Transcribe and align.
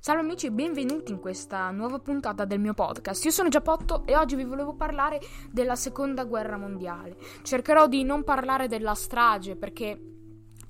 Salve 0.00 0.22
amici 0.22 0.46
e 0.46 0.52
benvenuti 0.52 1.10
in 1.10 1.18
questa 1.18 1.72
nuova 1.72 1.98
puntata 1.98 2.44
del 2.44 2.60
mio 2.60 2.72
podcast. 2.72 3.24
Io 3.24 3.32
sono 3.32 3.48
Giappotto 3.48 4.06
e 4.06 4.16
oggi 4.16 4.36
vi 4.36 4.44
volevo 4.44 4.74
parlare 4.74 5.20
della 5.50 5.74
seconda 5.74 6.24
guerra 6.24 6.56
mondiale. 6.56 7.16
Cercherò 7.42 7.88
di 7.88 8.04
non 8.04 8.22
parlare 8.22 8.68
della 8.68 8.94
strage 8.94 9.56
perché 9.56 10.00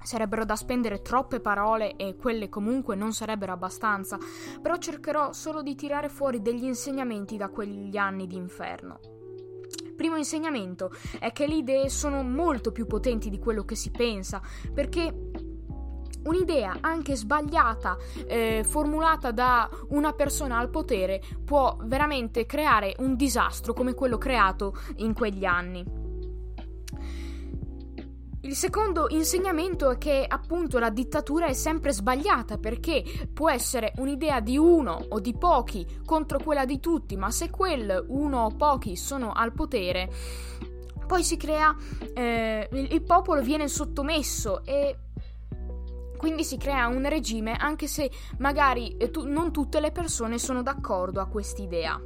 sarebbero 0.03 0.46
da 0.46 0.56
spendere 0.56 1.03
troppe 1.03 1.41
parole 1.41 1.96
e 1.96 2.17
quelle 2.17 2.49
comunque 2.49 2.96
non 2.96 3.12
sarebbero 3.12 3.53
abbastanza, 3.53 4.19
però 4.62 4.77
cercherò 4.79 5.35
solo 5.35 5.61
di 5.61 5.75
tirare 5.75 6.09
fuori 6.09 6.41
degli 6.41 6.65
insegnamenti 6.65 7.37
da 7.37 7.51
quegli 7.51 7.99
anni 7.99 8.27
di 8.27 8.37
inferno. 8.37 8.99
Primo 9.99 10.17
insegnamento 10.17 10.93
è 11.19 11.33
che 11.33 11.49
le 11.49 11.57
idee 11.57 11.89
sono 11.91 12.23
molto 12.23 12.71
più 12.71 12.87
potenti 12.87 13.29
di 13.31 13.41
quello 13.41 13.65
che 13.65 13.75
si 13.75 13.91
pensa, 13.91 14.41
perché 14.73 15.13
un'idea 16.25 16.79
anche 16.80 17.16
sbagliata, 17.16 17.96
eh, 18.27 18.64
formulata 18.67 19.30
da 19.30 19.68
una 19.89 20.13
persona 20.13 20.58
al 20.58 20.71
potere, 20.71 21.22
può 21.44 21.77
veramente 21.82 22.46
creare 22.46 22.94
un 22.99 23.17
disastro 23.17 23.72
come 23.72 23.94
quello 23.94 24.18
creato 24.18 24.77
in 24.96 25.14
quegli 25.14 25.44
anni. 25.44 26.07
Il 28.43 28.54
secondo 28.54 29.08
insegnamento 29.11 29.91
è 29.91 29.99
che 29.99 30.25
appunto 30.27 30.79
la 30.79 30.91
dittatura 30.91 31.46
è 31.46 31.53
sempre 31.53 31.93
sbagliata 31.93 32.56
perché 32.56 33.03
può 33.34 33.50
essere 33.50 33.92
un'idea 33.97 34.41
di 34.41 34.56
uno 34.56 35.06
o 35.08 35.20
di 35.20 35.36
pochi 35.36 35.84
contro 36.05 36.39
quella 36.39 36.64
di 36.64 36.80
tutti, 36.80 37.16
ma 37.16 37.30
se 37.30 37.50
quel 37.50 38.06
uno 38.08 38.44
o 38.44 38.56
pochi 38.56 38.97
sono 38.97 39.33
al 39.33 39.53
potere, 39.53 40.08
poi 41.08 41.25
si 41.25 41.36
crea 41.36 41.75
eh, 42.14 42.69
il 42.70 43.03
popolo 43.03 43.42
viene 43.42 43.66
sottomesso 43.66 44.62
e 44.64 44.97
quindi 46.19 46.45
si 46.45 46.58
crea 46.58 46.89
un 46.89 47.08
regime 47.08 47.56
anche 47.56 47.86
se 47.86 48.11
magari 48.39 48.97
eh, 48.98 49.11
tu, 49.11 49.27
non 49.27 49.50
tutte 49.50 49.81
le 49.81 49.92
persone 49.92 50.39
sono 50.39 50.62
d'accordo 50.62 51.22
a 51.22 51.27
quest'idea. 51.27 51.98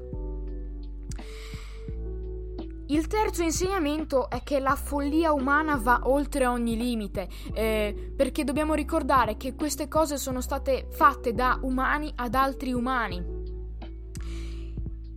Il 2.87 3.07
terzo 3.07 3.43
insegnamento 3.43 4.29
è 4.29 4.43
che 4.43 4.61
la 4.61 4.77
follia 4.77 5.33
umana 5.33 5.77
va 5.77 6.01
oltre 6.05 6.47
ogni 6.47 6.77
limite, 6.77 7.27
eh, 7.55 8.13
perché 8.15 8.45
dobbiamo 8.45 8.75
ricordare 8.75 9.39
che 9.39 9.55
queste 9.55 9.89
cose 9.89 10.19
sono 10.19 10.43
state 10.43 10.89
fatte 10.91 11.33
da 11.33 11.59
umani 11.63 12.13
ad 12.15 12.35
altri 12.35 12.75
umani. 12.75 13.41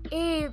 E 0.07 0.51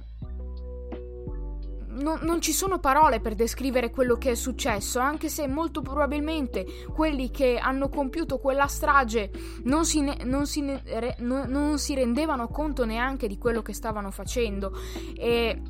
non, 1.92 2.20
non, 2.22 2.40
ci 2.40 2.52
sono 2.52 2.78
parole 2.78 3.20
per 3.20 3.34
descrivere 3.34 3.90
quello 3.90 4.16
che 4.16 4.32
è 4.32 4.34
successo, 4.34 4.98
anche 4.98 5.28
se 5.28 5.46
molto 5.46 5.82
probabilmente 5.82 6.66
quelli 6.92 7.30
che 7.30 7.58
hanno 7.58 7.88
compiuto 7.88 8.38
quella 8.38 8.66
strage 8.66 9.30
non 9.64 9.84
si, 9.84 10.00
ne, 10.00 10.18
non 10.24 10.46
si, 10.46 10.60
ne, 10.62 10.82
re, 10.84 11.16
no, 11.20 11.44
non 11.46 11.78
si 11.78 11.94
rendevano 11.94 12.48
conto 12.48 12.84
neanche 12.84 13.28
di 13.28 13.38
quello 13.38 13.62
che 13.62 13.72
stavano 13.72 14.10
facendo. 14.10 14.72
E 15.14 15.62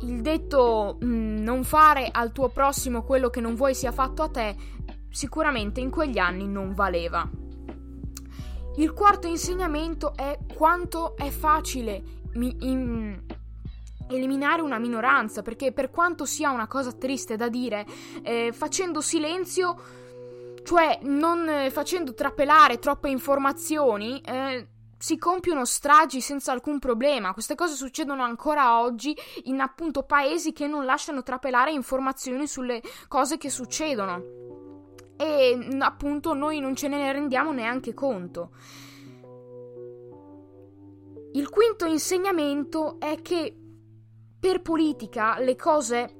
il 0.00 0.20
detto 0.20 0.98
mm, 1.04 1.38
non 1.42 1.64
fare 1.64 2.08
al 2.10 2.32
tuo 2.32 2.48
prossimo 2.48 3.02
quello 3.02 3.30
che 3.30 3.40
non 3.40 3.54
vuoi 3.54 3.74
sia 3.74 3.92
fatto 3.92 4.22
a 4.22 4.28
te, 4.28 4.56
sicuramente 5.10 5.80
in 5.80 5.90
quegli 5.90 6.18
anni 6.18 6.46
non 6.46 6.74
valeva. 6.74 7.41
Il 8.76 8.92
quarto 8.94 9.26
insegnamento 9.26 10.14
è 10.16 10.38
quanto 10.54 11.14
è 11.16 11.28
facile 11.30 12.02
mi, 12.34 12.56
in, 12.60 13.20
eliminare 14.08 14.62
una 14.62 14.78
minoranza, 14.78 15.42
perché 15.42 15.72
per 15.72 15.90
quanto 15.90 16.24
sia 16.24 16.50
una 16.50 16.66
cosa 16.66 16.92
triste 16.92 17.36
da 17.36 17.48
dire, 17.48 17.86
eh, 18.22 18.50
facendo 18.52 19.00
silenzio, 19.00 20.00
cioè 20.64 21.00
non 21.02 21.48
eh, 21.48 21.70
facendo 21.70 22.14
trapelare 22.14 22.78
troppe 22.78 23.10
informazioni, 23.10 24.20
eh, 24.20 24.66
si 24.96 25.18
compiono 25.18 25.64
stragi 25.64 26.20
senza 26.20 26.52
alcun 26.52 26.78
problema. 26.78 27.32
Queste 27.32 27.56
cose 27.56 27.74
succedono 27.74 28.22
ancora 28.22 28.80
oggi 28.80 29.14
in 29.44 29.60
appunto 29.60 30.04
paesi 30.04 30.52
che 30.52 30.66
non 30.68 30.84
lasciano 30.84 31.22
trapelare 31.22 31.72
informazioni 31.72 32.46
sulle 32.46 32.80
cose 33.08 33.36
che 33.36 33.50
succedono 33.50 34.61
e 35.22 35.56
appunto 35.78 36.34
noi 36.34 36.58
non 36.58 36.74
ce 36.74 36.88
ne 36.88 37.12
rendiamo 37.12 37.52
neanche 37.52 37.94
conto. 37.94 38.50
Il 41.34 41.48
quinto 41.48 41.84
insegnamento 41.86 42.98
è 42.98 43.22
che 43.22 43.56
per 44.40 44.60
politica 44.62 45.38
le 45.38 45.54
cose 45.54 46.16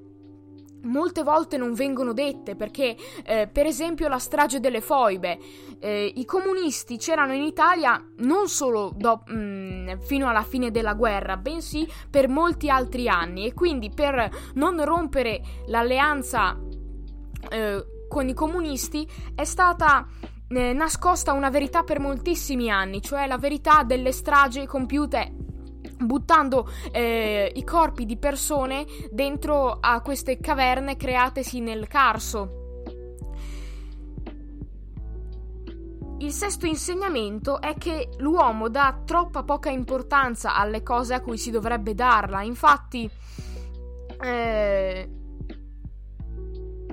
molte 0.84 1.22
volte 1.22 1.56
non 1.56 1.74
vengono 1.74 2.12
dette 2.12 2.54
perché 2.56 2.96
eh, 3.24 3.48
per 3.48 3.66
esempio 3.66 4.08
la 4.08 4.18
strage 4.18 4.58
delle 4.58 4.80
foibe 4.80 5.38
eh, 5.78 6.12
i 6.16 6.24
comunisti 6.24 6.96
c'erano 6.96 7.34
in 7.34 7.42
Italia 7.42 8.04
non 8.18 8.48
solo 8.48 8.92
do, 8.96 9.22
mh, 9.26 9.32
mm, 9.32 9.90
fino 10.00 10.28
alla 10.28 10.42
fine 10.42 10.72
della 10.72 10.94
guerra 10.94 11.36
bensì 11.36 11.86
per 12.10 12.28
molti 12.28 12.68
altri 12.68 13.08
anni 13.08 13.46
e 13.46 13.54
quindi 13.54 13.90
per 13.94 14.28
non 14.54 14.84
rompere 14.84 15.40
l'alleanza 15.66 16.58
eh, 17.48 17.84
con 18.12 18.28
i 18.28 18.34
comunisti 18.34 19.08
è 19.34 19.44
stata 19.44 20.06
eh, 20.48 20.74
nascosta 20.74 21.32
una 21.32 21.48
verità 21.48 21.82
per 21.82 21.98
moltissimi 21.98 22.70
anni, 22.70 23.00
cioè 23.00 23.26
la 23.26 23.38
verità 23.38 23.84
delle 23.84 24.12
stragi 24.12 24.66
compiute 24.66 25.32
buttando 25.98 26.68
eh, 26.90 27.50
i 27.54 27.64
corpi 27.64 28.04
di 28.04 28.18
persone 28.18 28.84
dentro 29.10 29.78
a 29.80 30.02
queste 30.02 30.40
caverne 30.40 30.98
createsi 30.98 31.60
nel 31.60 31.88
Carso. 31.88 32.58
Il 36.18 36.32
sesto 36.32 36.66
insegnamento 36.66 37.62
è 37.62 37.74
che 37.78 38.10
l'uomo 38.18 38.68
dà 38.68 39.00
troppa 39.06 39.42
poca 39.42 39.70
importanza 39.70 40.54
alle 40.54 40.82
cose 40.82 41.14
a 41.14 41.22
cui 41.22 41.38
si 41.38 41.50
dovrebbe 41.50 41.94
darla. 41.94 42.42
Infatti, 42.42 43.10
eh, 44.20 45.21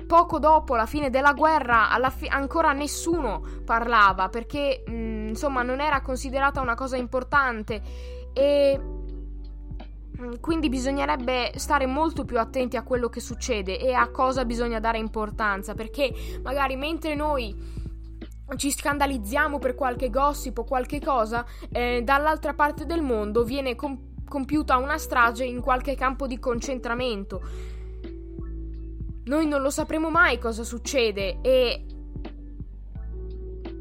poco 0.10 0.40
dopo 0.40 0.76
la 0.76 0.88
fine 0.88 1.12
della 1.12 1.34
guerra 1.34 1.88
fi- 2.10 2.28
ancora 2.28 2.74
nessuno 2.74 3.44
parlava 3.64 4.28
perché 4.28 4.82
mh, 4.84 4.92
mm, 4.92 5.28
insomma 5.28 5.62
non 5.62 5.80
era 5.82 6.02
considerata 6.02 6.62
una 6.62 6.74
cosa 6.74 6.98
importante. 6.98 7.80
E 8.34 8.82
mm, 10.20 10.34
quindi 10.42 10.68
bisognerebbe 10.68 11.52
stare 11.58 11.86
molto 11.86 12.26
più 12.26 12.40
attenti 12.40 12.76
a 12.76 12.82
quello 12.82 13.08
che 13.08 13.20
succede 13.20 13.78
e 13.80 13.94
a 13.94 14.10
cosa 14.10 14.46
bisogna 14.46 14.80
dare 14.80 14.98
importanza 14.98 15.76
perché 15.76 16.12
magari 16.42 16.76
mentre 16.76 17.14
noi 17.14 17.56
ci 18.56 18.72
scandalizziamo 18.72 19.60
per 19.60 19.76
qualche 19.76 20.10
gossip 20.10 20.58
o 20.58 20.64
qualche 20.64 21.00
cosa, 21.00 21.46
eh, 21.72 22.02
dall'altra 22.04 22.56
parte 22.56 22.88
del 22.88 23.04
mondo 23.04 23.44
viene 23.44 23.76
com- 23.76 24.24
compiuta 24.28 24.78
una 24.78 24.98
strage 24.98 25.44
in 25.44 25.62
qualche 25.62 25.94
campo 25.94 26.26
di 26.26 26.40
concentramento 26.40 27.78
noi 29.30 29.46
non 29.46 29.62
lo 29.62 29.70
sapremo 29.70 30.10
mai 30.10 30.40
cosa 30.40 30.64
succede 30.64 31.38
e 31.42 31.86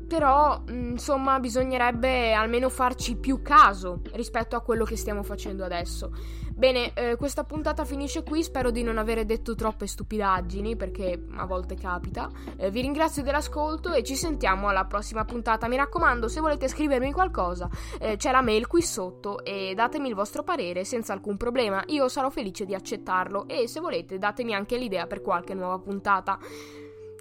però, 0.08 0.62
mm, 0.68 0.92
insomma, 0.92 1.38
bisognerebbe 1.38 2.32
almeno 2.32 2.68
farci 2.68 3.16
più 3.16 3.42
caso 3.42 4.00
rispetto 4.14 4.56
a 4.56 4.62
quello 4.62 4.84
che 4.84 4.96
stiamo 4.96 5.22
facendo 5.22 5.64
adesso. 5.64 6.10
Bene, 6.58 6.92
eh, 6.94 7.14
questa 7.14 7.44
puntata 7.44 7.84
finisce 7.84 8.24
qui, 8.24 8.42
spero 8.42 8.72
di 8.72 8.82
non 8.82 8.98
avere 8.98 9.24
detto 9.24 9.54
troppe 9.54 9.86
stupidaggini 9.86 10.74
perché 10.74 11.26
a 11.36 11.46
volte 11.46 11.76
capita. 11.76 12.28
Eh, 12.56 12.72
vi 12.72 12.80
ringrazio 12.80 13.22
dell'ascolto 13.22 13.92
e 13.92 14.02
ci 14.02 14.16
sentiamo 14.16 14.66
alla 14.66 14.86
prossima 14.86 15.24
puntata. 15.24 15.68
Mi 15.68 15.76
raccomando, 15.76 16.26
se 16.26 16.40
volete 16.40 16.66
scrivermi 16.66 17.12
qualcosa, 17.12 17.68
eh, 18.00 18.16
c'è 18.16 18.32
la 18.32 18.42
mail 18.42 18.66
qui 18.66 18.82
sotto 18.82 19.44
e 19.44 19.74
datemi 19.76 20.08
il 20.08 20.16
vostro 20.16 20.42
parere 20.42 20.84
senza 20.84 21.12
alcun 21.12 21.36
problema. 21.36 21.84
Io 21.88 22.08
sarò 22.08 22.28
felice 22.28 22.64
di 22.64 22.74
accettarlo 22.74 23.46
e 23.46 23.68
se 23.68 23.78
volete 23.78 24.18
datemi 24.18 24.52
anche 24.52 24.78
l'idea 24.78 25.06
per 25.06 25.22
qualche 25.22 25.54
nuova 25.54 25.78
puntata. 25.78 26.38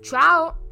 Ciao! 0.01 0.66